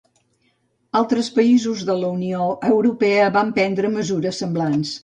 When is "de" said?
1.91-1.99